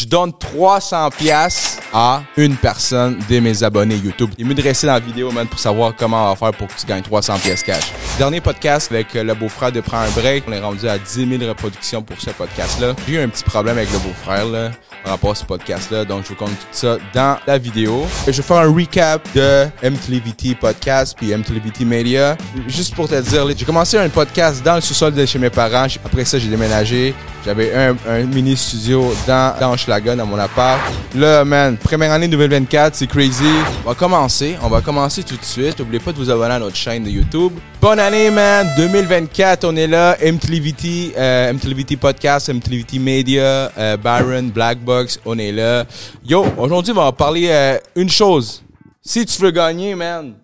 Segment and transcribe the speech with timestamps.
[0.00, 4.30] Je donne 300 pièces à une personne de mes abonnés YouTube.
[4.38, 6.52] Il est mieux de rester dans la vidéo, man, pour savoir comment on va faire
[6.52, 7.92] pour que tu gagnes 300 pièces cash.
[8.16, 10.44] Dernier podcast avec le beau-frère de Prends un break.
[10.46, 12.94] On est rendu à 10 000 reproductions pour ce podcast-là.
[13.08, 14.70] J'ai eu un petit problème avec le beau-frère, là,
[15.02, 16.04] par rapport à ce podcast-là.
[16.04, 18.06] Donc, je vous compte tout ça dans la vidéo.
[18.24, 22.36] Je vais faire un recap de MTLVT Podcast puis MTLVT Media.
[22.68, 25.88] Juste pour te dire, j'ai commencé un podcast dans le sous-sol de chez mes parents.
[26.04, 27.16] Après ça, j'ai déménagé.
[27.44, 29.54] J'avais un, un, mini studio dans,
[29.88, 30.80] dans Schlager, dans mon appart.
[31.14, 33.44] Là, man, première année 2024, c'est crazy.
[33.84, 34.56] On va commencer.
[34.62, 35.78] On va commencer tout de suite.
[35.78, 37.52] N'oubliez pas de vous abonner à notre chaîne de YouTube.
[37.80, 38.68] Bonne année, man.
[38.76, 40.16] 2024, on est là.
[40.20, 45.84] MTLVT, euh, MTLVT Podcast, MTLVT Media, euh, Byron, Blackbox, on est là.
[46.24, 48.62] Yo, aujourd'hui, on va parler euh, une chose.
[49.00, 50.34] Si tu veux gagner, man,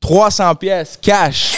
[0.00, 1.56] 300 pièces cash.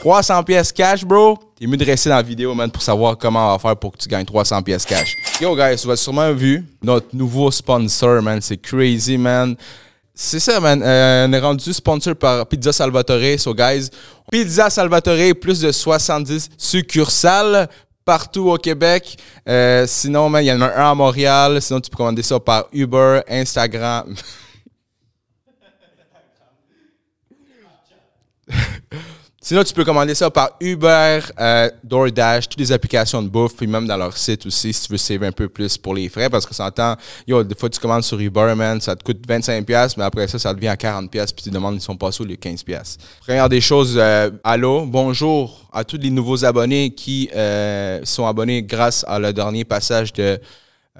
[0.00, 1.38] 300 pièces cash, bro.
[1.64, 3.92] T'es mieux de rester dans la vidéo, man, pour savoir comment on va faire pour
[3.92, 5.16] que tu gagnes 300 pièces cash.
[5.40, 8.38] Yo, guys, vous avez sûrement vu notre nouveau sponsor, man.
[8.42, 9.56] C'est crazy, man.
[10.14, 10.82] C'est ça, man.
[10.82, 13.38] Euh, on est rendu sponsor par Pizza Salvatore.
[13.38, 13.88] So, guys,
[14.30, 17.66] Pizza Salvatore, plus de 70 succursales
[18.04, 19.16] partout au Québec.
[19.48, 21.62] Euh, sinon, man, il y en a un à Montréal.
[21.62, 24.14] Sinon, tu peux commander ça par Uber, Instagram.
[29.46, 33.66] Sinon, tu peux commander ça par Uber, euh, DoorDash, toutes les applications de bouffe, puis
[33.66, 36.30] même dans leur site aussi, si tu veux sauver un peu plus pour les frais,
[36.30, 36.96] parce que ça entend,
[37.28, 40.38] yo, des fois tu commandes sur Uber, man, ça te coûte 25$, mais après ça,
[40.38, 42.96] ça devient à 40$, puis tu demandes, ils sont passés où les 15$.
[43.20, 48.62] Première des choses, euh, allô, bonjour à tous les nouveaux abonnés qui euh, sont abonnés
[48.62, 50.40] grâce à le dernier passage de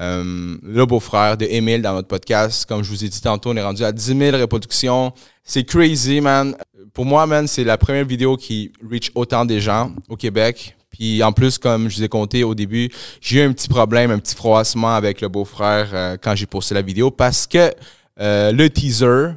[0.01, 2.67] euh, le beau-frère de Emile dans notre podcast.
[2.67, 5.15] Comme je vous ai dit tantôt, on est rendu à 10 000 reproductions.
[5.43, 6.55] C'est crazy, man
[6.95, 10.77] pour moi, man, c'est la première vidéo qui reach autant de gens au Québec.
[10.91, 12.89] Puis en plus, comme je vous ai compté au début,
[13.21, 16.73] j'ai eu un petit problème, un petit froissement avec le beau-frère euh, quand j'ai posté
[16.73, 17.73] la vidéo parce que
[18.21, 19.35] euh, le teaser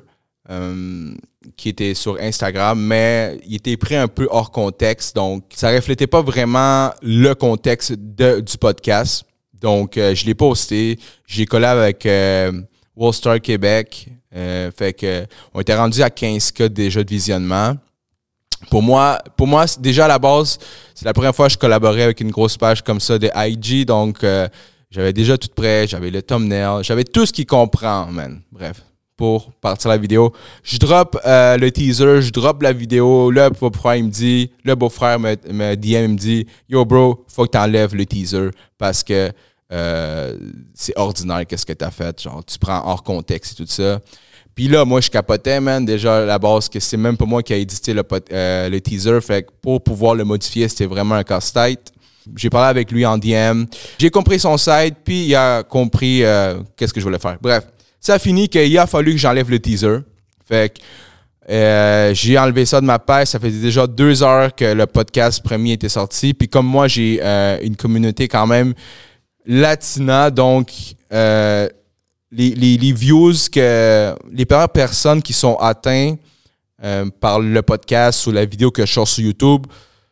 [0.52, 1.16] euh,
[1.56, 6.06] qui était sur Instagram, mais il était pris un peu hors contexte, donc ça reflétait
[6.06, 9.26] pas vraiment le contexte de, du podcast.
[9.56, 12.08] Donc je l'ai posté, j'ai collé avec
[12.96, 17.76] Wallstar Québec, euh, fait que on était rendu à 15 cas déjà de visionnement.
[18.70, 20.60] Pour moi, pour moi, déjà à la base,
[20.94, 23.86] c'est la première fois que je collaborais avec une grosse page comme ça de IG,
[23.86, 24.48] donc euh,
[24.92, 28.42] j'avais déjà tout prêt, j'avais le thumbnail, j'avais tout ce qui comprend, man.
[28.52, 28.84] Bref,
[29.16, 30.34] pour partir la vidéo.
[30.64, 35.20] Je drop euh, le teaser, je drop la vidéo, le beau-frère me dit, le beau-frère
[35.20, 39.32] me, me DM, me dit, yo bro, faut que t'enlèves le teaser parce que
[40.74, 44.00] c'est ordinaire qu'est-ce que t'as fait, genre tu prends hors contexte et tout ça.
[44.58, 47.44] Puis là, moi, je capotais, man, déjà à la base, que c'est même pas moi
[47.44, 48.02] qui ai édité le,
[48.32, 49.22] euh, le teaser.
[49.22, 51.92] Fait que pour pouvoir le modifier, c'était vraiment un casse-tête.
[52.36, 53.66] J'ai parlé avec lui en DM.
[54.00, 57.38] J'ai compris son site, puis il a compris euh, qu'est-ce que je voulais faire.
[57.40, 57.68] Bref,
[58.02, 60.00] ça a fini qu'il a fallu que j'enlève le teaser.
[60.44, 60.82] Fait que
[61.54, 63.28] euh, j'ai enlevé ça de ma page.
[63.28, 66.34] Ça faisait déjà deux heures que le podcast premier était sorti.
[66.34, 67.22] Puis comme moi, j'ai
[67.62, 68.74] une communauté quand même
[69.46, 70.72] latina, donc
[72.32, 76.20] les, les, views que les premières personnes qui sont atteintes
[76.84, 79.66] euh, par le podcast ou la vidéo que je sors sur YouTube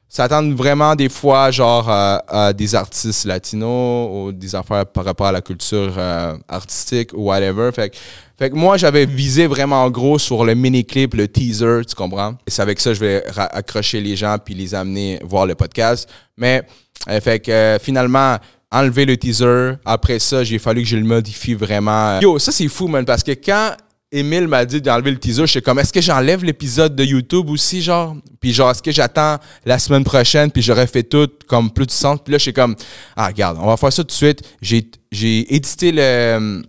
[0.08, 5.32] s'attendent vraiment des fois genre à, des artistes latinos ou des affaires par rapport à
[5.32, 7.72] la culture euh, artistique ou whatever.
[7.74, 7.94] Fait,
[8.38, 12.36] fait que moi, j'avais visé vraiment en gros sur le mini-clip, le teaser, tu comprends?
[12.48, 15.56] Et c'est avec ça que je vais accrocher les gens puis les amener voir le
[15.56, 16.10] podcast.
[16.38, 16.64] Mais,
[17.10, 18.38] euh, fait que finalement,
[18.72, 19.74] enlever le teaser.
[19.86, 22.20] Après ça, j'ai fallu que je le modifie vraiment.
[22.20, 23.72] Yo, ça c'est fou, man, parce que quand
[24.12, 27.82] Emile m'a dit d'enlever le teaser, j'étais comme, est-ce que j'enlève l'épisode de YouTube aussi,
[27.82, 28.16] genre?
[28.40, 31.92] Puis genre, est-ce que j'attends la semaine prochaine, puis j'aurais fait tout comme plus de
[31.92, 32.20] sens?
[32.24, 32.76] Puis là, j'étais comme,
[33.16, 34.42] ah, regarde, on va faire ça tout de suite.
[34.62, 36.62] J'ai édité le,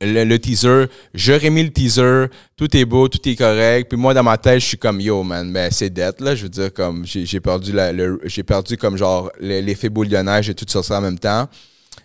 [0.00, 2.26] le, teaser, j'aurais mis le teaser,
[2.56, 3.88] tout est beau, tout est correct.
[3.88, 6.34] Puis moi, dans ma tête, je suis comme yo, man, ben c'est dette, là.
[6.34, 7.92] Je veux dire, comme j'ai perdu la,
[8.24, 11.48] j'ai perdu comme genre l'effet boule de neige et tout ça, ça en même temps.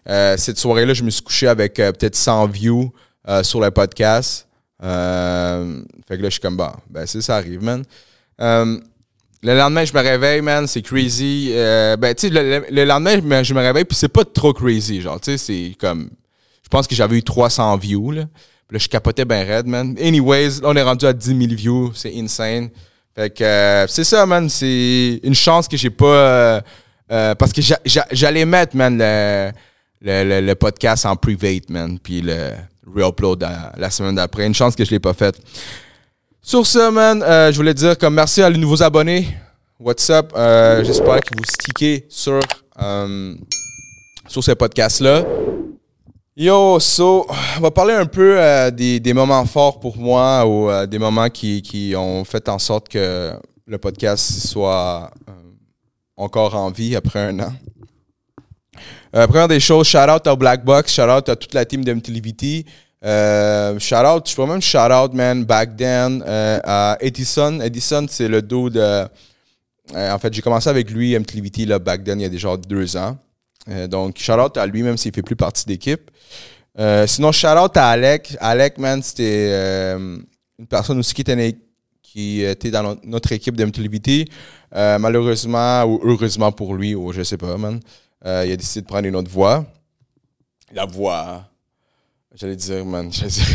[0.09, 2.91] Euh, cette soirée-là, je me suis couché avec euh, peut-être 100 views
[3.27, 4.47] euh, sur le podcast.
[4.81, 7.83] fait que là, je suis comme bah, ben c'est ça arrive, man.
[8.39, 8.79] le
[9.43, 11.51] lendemain, je me réveille, man, c'est crazy.
[11.53, 15.21] ben, tu sais, le, le, lendemain, je me réveille, puis c'est pas trop crazy, genre,
[15.21, 16.22] tu sais, c'est comme je
[16.73, 18.11] pense que j'avais eu 300 views.
[18.11, 18.23] Là.
[18.67, 19.95] Puis je capotais bien raide, man.
[20.01, 21.91] Anyways, là, on est rendu à 10 000 views.
[21.93, 22.69] C'est insane.
[23.15, 24.49] Fait que euh, c'est ça, man.
[24.49, 26.05] C'est une chance que j'ai pas...
[26.05, 26.61] Euh,
[27.11, 27.61] euh, parce que
[28.11, 29.51] j'allais mettre, man, le,
[30.41, 31.99] le, podcast en private, man.
[31.99, 32.53] Puis le
[32.87, 33.45] re-upload
[33.77, 34.47] la semaine d'après.
[34.47, 35.39] Une chance que je l'ai pas fait.
[36.41, 37.19] Sur ce, man,
[37.51, 39.27] je voulais dire comme merci à les nouveaux abonnés.
[39.79, 40.31] What's up?
[40.83, 42.39] J'espère que vous stickez sur,
[44.27, 45.23] sur ce podcast-là.
[46.35, 47.27] Yo, so,
[47.57, 51.29] on va parler un peu euh, des, moments forts pour moi ou euh, des moments
[51.29, 53.33] qui, qui, ont fait en sorte que
[53.67, 55.31] le podcast soit euh,
[56.17, 57.53] encore en vie après un an.
[59.11, 61.93] première des choses, shout out à Black Box, shout out à toute la team de
[61.93, 62.65] MTLVT.
[63.79, 67.59] shout out, je peux même shout out, man, back then, à Edison.
[67.61, 69.05] Edison, c'est le dos de.
[69.95, 72.97] en fait, j'ai commencé avec lui, MTLVT, là, back then, il y a déjà deux
[72.97, 73.19] ans.
[73.69, 76.11] Euh, donc, shout out à lui, même s'il fait plus partie d'équipe.
[76.79, 78.35] Euh, sinon, shout out à Alec.
[78.39, 80.17] Alec, man, c'était euh,
[80.59, 81.57] une personne aussi qui était,
[82.01, 84.25] qui était dans notre équipe d'MTLVT.
[84.73, 87.79] malheureusement, ou heureusement pour lui, ou je sais pas, man,
[88.25, 89.65] il a décidé de prendre une autre voie.
[90.73, 91.45] La voie.
[92.35, 93.45] J'allais dire, man, j'allais dire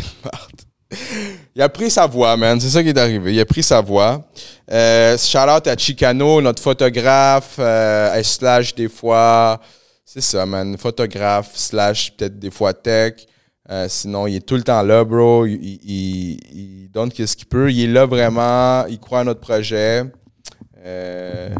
[1.54, 2.60] Il a pris sa voix, man.
[2.60, 3.34] C'est ça qui est arrivé.
[3.34, 4.24] Il a pris sa voix.
[4.68, 9.60] shout out à Chicano, notre photographe, euh, slash des fois.
[10.10, 10.78] C'est ça, man.
[10.78, 13.26] Photographe, slash peut-être des fois tech.
[13.68, 15.44] Euh, sinon, il est tout le temps là, bro.
[15.44, 17.70] Il, il, donne ce qu'il peut.
[17.70, 18.86] Il est là vraiment.
[18.86, 20.04] Il croit à notre projet.
[20.82, 21.50] Euh,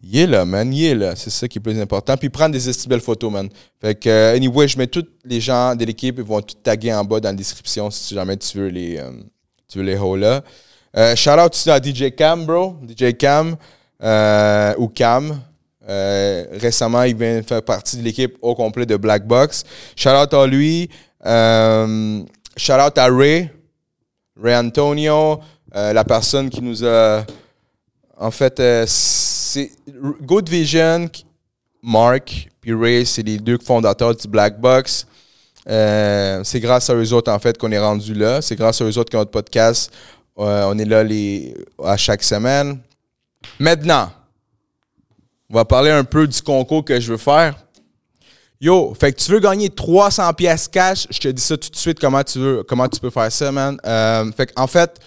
[0.00, 0.72] il est là, man.
[0.72, 1.16] Il est là.
[1.16, 2.16] C'est ça qui est plus important.
[2.16, 3.48] Puis prendre des belles photos, man.
[3.80, 6.14] Fait que, euh, anyway, je mets tous les gens de l'équipe.
[6.18, 9.02] Ils vont tout taguer en bas dans la description si jamais tu veux les,
[9.66, 10.44] tu veux les hauts là.
[11.16, 12.76] shout out à DJ Cam, bro.
[12.88, 13.56] DJ Cam.
[14.78, 15.40] ou Cam.
[15.88, 19.64] Euh, récemment, il vient faire partie de l'équipe au complet de Black Box.
[19.96, 20.90] Shout out à lui.
[21.24, 22.22] Euh,
[22.56, 23.50] shout out à Ray.
[24.40, 25.40] Ray Antonio,
[25.74, 27.24] euh, la personne qui nous a.
[28.16, 29.70] En fait, c'est
[30.22, 31.08] Good Vision,
[31.82, 35.06] Mark, puis Ray, c'est les deux fondateurs du Black Box.
[35.66, 38.42] c'est grâce à eux autres, en fait, qu'on est rendu là.
[38.42, 39.92] C'est grâce à eux autres qui ont notre podcast.
[40.36, 42.80] on est là les, à chaque semaine.
[43.58, 44.10] Maintenant,
[45.50, 47.54] on va parler un peu du concours que je veux faire.
[48.60, 51.76] Yo, fait que tu veux gagner 300 pièces cash, je te dis ça tout de
[51.76, 53.78] suite comment tu veux comment tu peux faire ça, man.
[53.86, 54.98] Euh, fait en fait,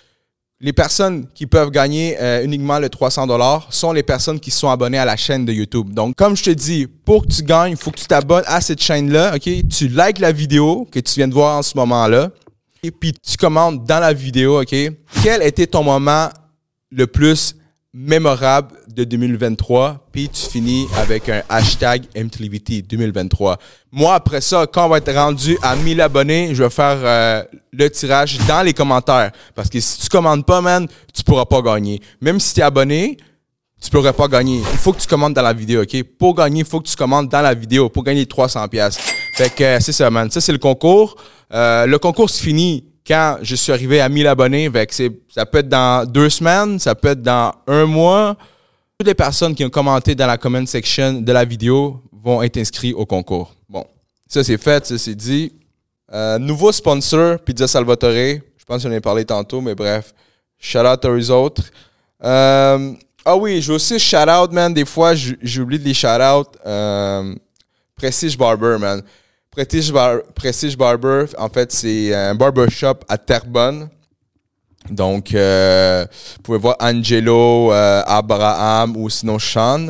[0.61, 4.69] les personnes qui peuvent gagner euh, uniquement le 300 dollars sont les personnes qui sont
[4.69, 5.93] abonnées à la chaîne de YouTube.
[5.93, 8.61] Donc comme je te dis, pour que tu gagnes, il faut que tu t'abonnes à
[8.61, 9.49] cette chaîne-là, OK?
[9.69, 12.29] Tu likes la vidéo que tu viens de voir en ce moment-là
[12.83, 14.75] et puis tu commandes dans la vidéo, OK?
[15.21, 16.29] Quel était ton moment
[16.89, 17.55] le plus
[17.93, 23.57] mémorable de 2023, puis tu finis avec un hashtag MTLVT 2023.
[23.91, 27.43] Moi, après ça, quand on va être rendu à 1000 abonnés, je vais faire euh,
[27.73, 29.31] le tirage dans les commentaires.
[29.55, 31.99] Parce que si tu commandes pas, man, tu pourras pas gagner.
[32.21, 33.17] Même si tu es abonné,
[33.81, 34.59] tu pourrais pas gagner.
[34.59, 36.03] Il faut que tu commandes dans la vidéo, OK?
[36.17, 38.97] Pour gagner, il faut que tu commandes dans la vidéo pour gagner 300 pièces.
[39.35, 40.31] Fait que euh, c'est ça, man.
[40.31, 41.17] Ça, c'est le concours.
[41.53, 44.69] Euh, le concours se finit quand je suis arrivé à 1000 abonnés,
[45.29, 48.37] ça peut être dans deux semaines, ça peut être dans un mois.
[48.97, 52.57] Toutes les personnes qui ont commenté dans la comment section de la vidéo vont être
[52.57, 53.55] inscrites au concours.
[53.67, 53.85] Bon,
[54.27, 55.51] ça c'est fait, ça c'est dit.
[56.13, 58.11] Euh, nouveau sponsor, Pizza Salvatore.
[58.11, 60.13] Je pense que j'en ai parlé tantôt, mais bref.
[60.59, 61.63] Shout out aux autres.
[62.23, 62.93] Euh,
[63.25, 64.73] ah oui, je aussi shout out, man.
[64.73, 66.49] Des fois, j'oublie de les shout out.
[66.65, 67.33] Euh,
[67.95, 69.01] Prestige Barber, man.
[69.53, 69.91] Prestige,
[70.77, 73.89] Barber, en fait, c'est un barbershop à Terrebonne.
[74.89, 76.05] Donc, euh,
[76.37, 79.89] vous pouvez voir Angelo, euh, Abraham ou sinon Sean.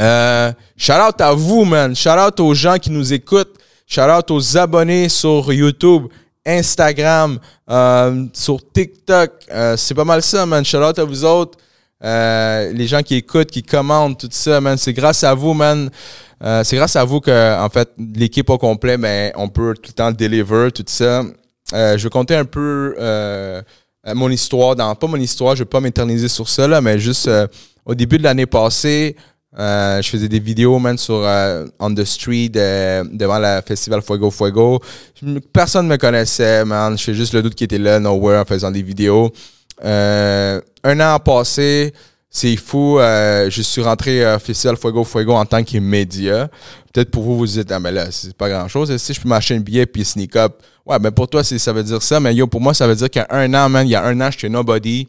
[0.00, 1.94] Euh, shout out à vous, man.
[1.94, 3.54] Shout out aux gens qui nous écoutent.
[3.86, 6.08] Shout out aux abonnés sur YouTube,
[6.44, 7.38] Instagram,
[8.32, 9.30] sur TikTok.
[9.76, 10.64] c'est pas mal ça, man.
[10.64, 11.56] Shout out à vous autres.
[12.02, 14.60] Les gens qui écoutent, qui commentent, tout ça.
[14.76, 15.90] C'est grâce à vous, man.
[16.42, 19.74] Euh, c'est grâce à vous que, en fait, l'équipe au complet, mais ben, on peut
[19.74, 21.22] tout le temps deliver, tout ça.
[21.72, 23.62] Euh, je vais compter un peu euh,
[24.14, 24.74] mon histoire.
[24.74, 27.30] Pas mon histoire, je ne vais pas m'éterniser sur ça, mais juste
[27.84, 29.14] au début de l'année passée,
[29.56, 31.24] je faisais des vidéos, man, sur
[31.78, 34.80] On the Street, devant le festival Fuego Fuego.
[35.52, 36.98] Personne ne me connaissait, man.
[36.98, 39.30] Je fais juste le doute qui était là, nowhere, en faisant des vidéos.
[39.82, 41.92] Un an passé,
[42.34, 42.98] c'est fou.
[42.98, 46.48] Euh, je suis rentré à Festival Fuego Fuego en tant que média.
[46.90, 48.96] Peut-être pour vous, vous dites, ah, mais là, c'est pas grand-chose.
[48.96, 50.54] Si je peux m'acheter un billet puis sneak up.
[50.86, 52.20] Ouais, mais pour toi, ça veut dire ça.
[52.20, 53.94] Mais yo, pour moi, ça veut dire qu'il y a un an, man, il y
[53.94, 55.06] a un an, j'étais nobody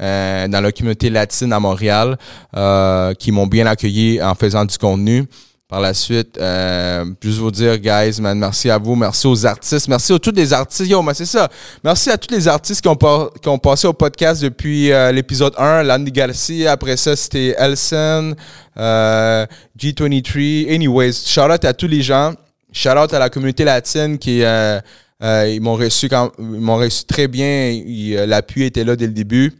[0.00, 2.18] euh, dans la communauté latine à Montréal
[2.56, 5.26] euh, qui m'ont bien accueilli en faisant du contenu
[5.74, 6.38] par la suite.
[6.40, 10.30] Euh, juste vous dire, guys, man, merci à vous, merci aux artistes, merci à tous
[10.30, 10.88] les artistes.
[10.88, 11.48] Yo, mais c'est ça.
[11.82, 12.96] Merci à tous les artistes qui ont,
[13.42, 15.82] qui ont passé au podcast depuis euh, l'épisode 1.
[15.82, 18.36] Landy Garcia, après ça, c'était Elson,
[18.78, 20.72] euh, G23.
[20.72, 22.34] Anyways, shout out à tous les gens.
[22.72, 24.78] Shout out à la communauté latine qui euh,
[25.24, 27.82] euh, ils m'ont reçu quand, ils m'ont reçu très bien.
[28.28, 29.52] L'appui était là dès le début.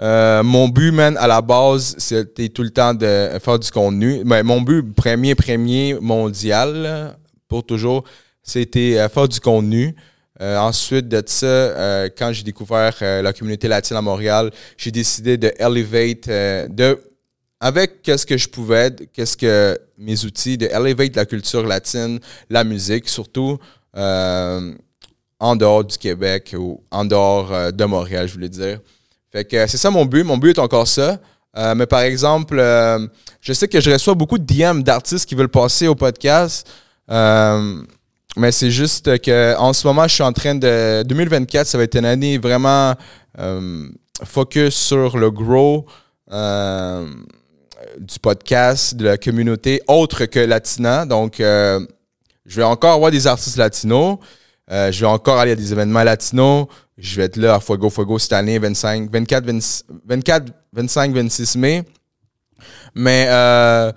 [0.00, 4.22] Euh, mon but, man, à la base, c'était tout le temps de faire du contenu.
[4.24, 7.16] Mais mon but premier, premier mondial,
[7.48, 8.04] pour toujours,
[8.42, 9.94] c'était euh, faire du contenu.
[10.40, 15.52] Euh, ensuite de ça, quand j'ai découvert la communauté latine à Montréal, j'ai décidé de
[15.58, 16.28] elevate,
[16.70, 16.96] de
[17.58, 22.62] avec qu'est-ce que je pouvais, qu'est-ce que mes outils, de elevate la culture latine, la
[22.62, 23.58] musique, surtout
[23.94, 28.78] en dehors du Québec ou en dehors de Montréal, je voulais dire.
[29.32, 30.24] Fait que c'est ça mon but.
[30.24, 31.18] Mon but est encore ça.
[31.56, 33.06] Euh, mais par exemple, euh,
[33.40, 36.68] je sais que je reçois beaucoup de DM d'artistes qui veulent passer au podcast.
[37.10, 37.82] Euh,
[38.36, 41.02] mais c'est juste que en ce moment, je suis en train de.
[41.02, 42.94] 2024, ça va être une année vraiment
[43.38, 43.88] euh,
[44.24, 45.86] focus sur le grow
[46.30, 47.06] euh,
[47.98, 51.06] du podcast, de la communauté autre que latina.
[51.06, 51.84] Donc, euh,
[52.46, 54.18] je vais encore avoir des artistes latinos.
[54.70, 56.66] Euh, je vais encore aller à des événements latinos.
[56.98, 61.56] Je vais être là à Fuego Fuego cette année, 25, 24, 26 24 25, 26
[61.56, 61.84] mai.
[62.92, 63.92] Mais euh,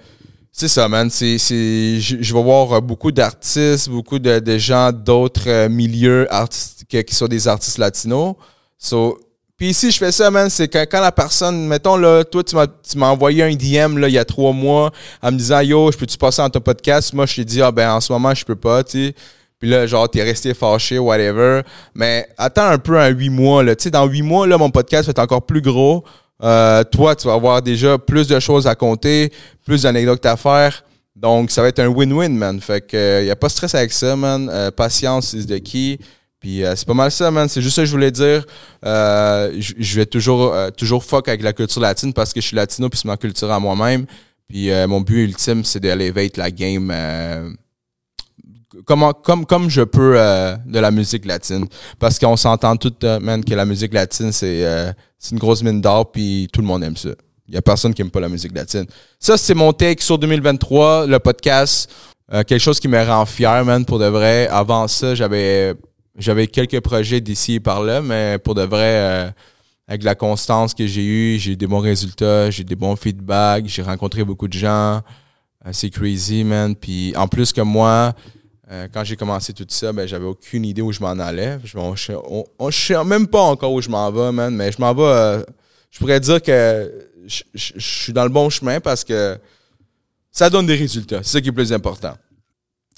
[0.52, 1.10] c'est ça, man.
[1.10, 7.06] C'est, c'est, je, vais voir beaucoup d'artistes, beaucoup de, de gens d'autres euh, milieux artistiques
[7.06, 8.36] qui sont des artistes latinos.
[8.78, 9.18] So,
[9.58, 12.56] puis ici, je fais ça, man, c'est quand, quand la personne, mettons, là, toi, tu
[12.56, 14.92] m'as, tu m'as envoyé un DM, là, il y a trois mois,
[15.22, 17.14] en me disant, yo, je peux-tu passer dans ton podcast?
[17.14, 19.16] Moi, je t'ai dit, ah, ben, en ce moment, je peux pas, tu sais.
[19.62, 21.62] Puis là, genre, t'es resté fâché, whatever.
[21.94, 23.76] Mais attends un peu un huit mois, là.
[23.76, 26.04] Tu sais, dans huit mois, là, mon podcast va être encore plus gros.
[26.44, 29.32] Euh, toi, tu vas avoir déjà plus de choses à compter,
[29.64, 30.84] plus d'anecdotes à faire.
[31.16, 32.60] Donc, ça va être un win-win, man.
[32.60, 34.50] Fait que, euh, y a pas de stress avec ça, man.
[34.52, 36.00] Euh, patience is the key.
[36.40, 37.48] Puis euh, c'est pas mal ça, man.
[37.48, 38.44] C'est juste ça que je voulais dire.
[38.84, 43.00] Je vais toujours, toujours fuck avec la culture latine parce que je suis latino puis
[43.00, 44.08] c'est ma culture à moi-même.
[44.50, 46.92] Puis mon but ultime, c'est d'elevate la game
[48.86, 51.66] comment, comme, je peux euh, de la musique latine.
[52.00, 55.82] Parce qu'on s'entend tout, man, que la musique latine, c'est euh, c'est une grosse mine
[55.82, 57.10] d'or puis tout le monde aime ça.
[57.48, 58.86] Il y a personne qui aime pas la musique latine.
[59.20, 61.92] Ça, c'est mon take sur 2023, le podcast.
[62.34, 64.48] Euh, quelque chose qui me rend fier, man, pour de vrai.
[64.48, 65.76] Avant ça, j'avais
[66.48, 69.34] quelques projets d'ici et par là, mais pour de vrai,
[69.88, 73.68] avec la constance que j'ai eue, j'ai eu des bons résultats, j'ai des bons feedbacks,
[73.68, 75.02] j'ai rencontré beaucoup de gens.
[75.74, 76.76] C'est crazy, man.
[76.76, 78.14] Puis en plus que moi,
[78.72, 81.60] euh, quand j'ai commencé tout ça, ben j'avais aucune idée où je m'en allais.
[81.64, 85.04] Je, je sais même pas encore où je m'en vais, man, mais je m'en vais.
[85.04, 85.44] euh,
[85.90, 86.92] je pourrais dire que
[87.28, 87.44] je
[87.78, 89.38] suis dans le bon chemin parce que
[90.32, 91.20] ça donne des résultats.
[91.22, 92.14] C'est ça qui est le plus important.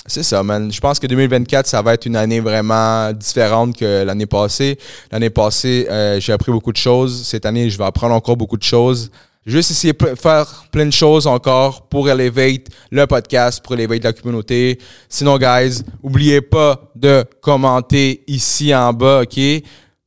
[0.05, 0.71] C'est ça, man.
[0.71, 4.77] Je pense que 2024, ça va être une année vraiment différente que l'année passée.
[5.11, 7.25] L'année passée, euh, j'ai appris beaucoup de choses.
[7.25, 9.11] Cette année, je vais apprendre encore beaucoup de choses.
[9.45, 14.13] Juste essayer de faire plein de choses encore pour elevate le podcast, pour elevate la
[14.13, 14.79] communauté.
[15.09, 19.39] Sinon, guys, oubliez pas de commenter ici en bas, OK?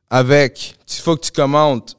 [0.09, 1.97] Avec, il faut que tu commentes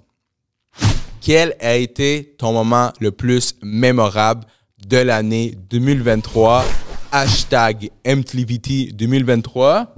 [1.21, 4.45] quel a été ton moment le plus mémorable
[4.87, 6.63] de l'année 2023?
[7.11, 9.93] Hashtag MTLVT 2023.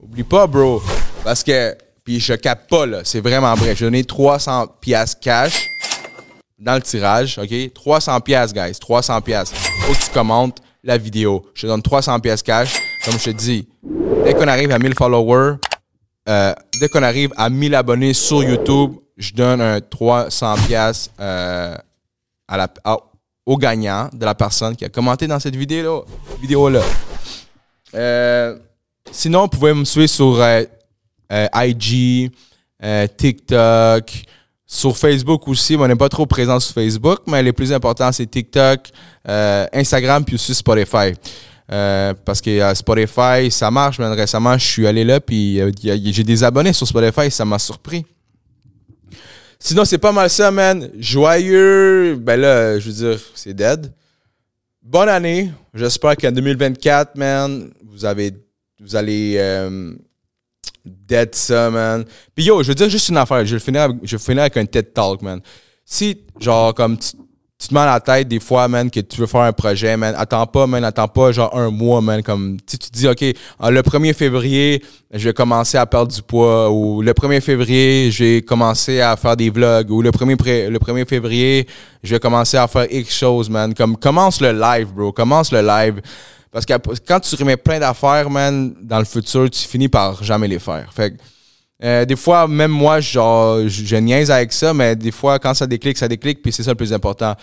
[0.00, 0.80] Oublie pas, bro.
[1.24, 3.00] Parce que, puis je capte pas, là.
[3.02, 3.74] C'est vraiment vrai.
[3.74, 5.68] J'ai donné 300 piastres cash
[6.58, 7.72] dans le tirage, OK?
[7.72, 8.78] 300 piastres, guys.
[8.78, 9.56] 300 piastres.
[9.82, 11.44] Faut que tu commentes la vidéo.
[11.54, 12.74] Je te donne 300 piastres cash.
[13.04, 13.68] Comme je te dis,
[14.24, 15.56] dès qu'on arrive à 1000 followers,
[16.28, 21.76] euh, dès qu'on arrive à 1000 abonnés sur YouTube, je donne un 300 pièces euh,
[23.46, 26.04] au gagnant de la personne qui a commenté dans cette vidéo
[26.40, 26.82] vidéo là.
[27.94, 28.58] Euh,
[29.10, 30.44] sinon, vous pouvez me suivre sur
[31.30, 32.30] IG,
[33.16, 34.12] TikTok,
[34.70, 35.76] sur Facebook aussi.
[35.76, 38.90] mais On n'est pas trop présent sur Facebook, mais les plus importants, c'est TikTok,
[39.26, 41.14] euh, Instagram, puis aussi Spotify.
[41.72, 43.98] Euh, parce que euh, Spotify, ça marche.
[43.98, 48.04] Mais récemment, je suis allé là, puis j'ai des abonnés sur Spotify, ça m'a surpris.
[49.58, 50.88] Sinon, c'est pas mal ça, man.
[50.98, 52.16] Joyeux.
[52.16, 53.90] Ben là, je veux dire, c'est dead.
[54.82, 55.50] Bonne année.
[55.74, 58.32] J'espère qu'en 2024, man, vous avez,
[58.80, 59.36] vous allez
[60.88, 62.04] dead ça, man.
[62.34, 63.44] Puis yo, je veux dire juste une affaire.
[63.44, 65.40] Je vais finir avec, finir avec un TED Talk, man.
[65.84, 67.12] Si, genre, comme tu,
[67.66, 70.14] te mets à la tête des fois, man, que tu veux faire un projet, man,
[70.16, 73.24] attends pas, man, attends pas, genre, un mois, man, comme, tu tu te dis, OK,
[73.58, 78.10] en le 1er février, je vais commencer à perdre du poids, ou le 1er février,
[78.12, 81.66] je vais commencer à faire des vlogs, ou le 1er, pré- le 1er février,
[82.04, 83.74] je vais commencer à faire X choses, man.
[83.74, 86.00] Comme, commence le live, bro, commence le live.
[86.50, 86.72] Parce que
[87.06, 90.92] quand tu remets plein d'affaires, man, dans le futur, tu finis par jamais les faire.
[90.92, 91.16] Fait que,
[91.84, 95.54] euh, des fois, même moi, genre, je, je niaise avec ça, mais des fois, quand
[95.54, 97.34] ça déclic, ça déclic, puis c'est ça le plus important.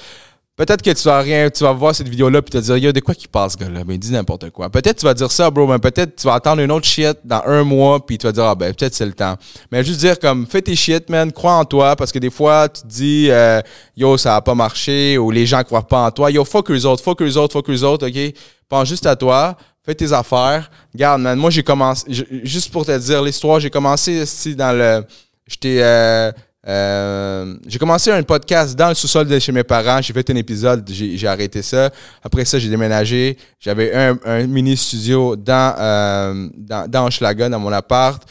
[0.57, 3.01] Peut-être que tu vas rien, tu vas voir cette vidéo-là puis te dire, yo, de
[3.01, 3.81] quoi qu'il passe, gars-là?
[3.85, 4.69] Mais il dit n'importe quoi.
[4.69, 7.41] Peut-être tu vas dire ça, bro, mais peut-être tu vas attendre une autre shit dans
[7.45, 9.35] un mois puis tu vas dire, ah ben, peut-être c'est le temps.
[9.69, 12.69] Mais juste dire comme, fais tes shit, man, crois en toi, parce que des fois,
[12.69, 13.61] tu te dis, euh,
[13.97, 16.31] yo, ça a pas marché, ou les gens croient pas en toi.
[16.31, 18.33] Yo, fuck eux autres, fuck eux autres, fuck eux autres, OK?
[18.69, 20.71] Pense juste à toi, fais tes affaires.
[20.93, 22.05] Regarde, man, moi, j'ai commencé,
[22.43, 25.03] juste pour te dire l'histoire, j'ai commencé ici dans le.
[25.47, 25.79] J'étais.
[25.81, 26.31] Euh,
[26.67, 30.01] euh, j'ai commencé un podcast dans le sous-sol de chez mes parents.
[30.01, 31.91] J'ai fait un épisode, j'ai arrêté ça.
[32.23, 33.37] Après ça, j'ai déménagé.
[33.59, 38.21] J'avais un, un, mini studio dans, euh, dans, dans Hochelaga, dans mon appart.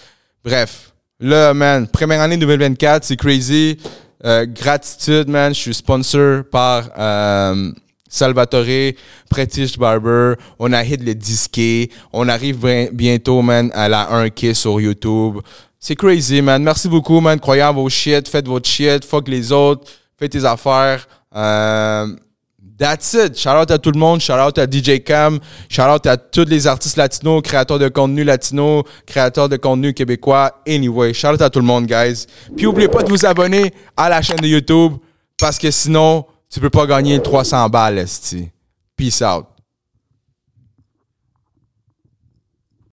[0.45, 3.79] Bref, là, man, première année 2024, c'est crazy.
[4.25, 5.55] Euh, gratitude, man.
[5.55, 7.71] Je suis sponsor par euh,
[8.09, 8.95] Salvatore,
[9.31, 10.35] Pretish Barber.
[10.59, 11.61] On a hit le disque.
[12.12, 15.38] On arrive bientôt, man, à la 1K sur YouTube.
[15.87, 16.62] C'est crazy, man.
[16.62, 17.38] Merci beaucoup, man.
[17.38, 18.26] Croyez en vos shit.
[18.26, 19.05] Faites votre shit.
[19.05, 19.93] Fuck les autres.
[20.19, 21.07] Faites tes affaires.
[21.37, 22.07] Euh,
[22.79, 23.38] that's it.
[23.38, 24.19] Shout out à tout le monde.
[24.19, 25.38] Shout out à DJ Cam.
[25.69, 30.62] Shout out à tous les artistes latinos, créateurs de contenu latinos, créateurs de contenu québécois.
[30.67, 32.25] Anyway, shout out à tout le monde, guys.
[32.57, 34.95] Puis n'oubliez pas de vous abonner à la chaîne de YouTube
[35.38, 38.49] parce que sinon, tu peux pas gagner 300 balles, esti.
[38.97, 39.54] Peace out.